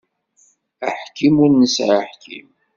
[0.87, 2.49] Aḥkim ur nesεi aḥkim.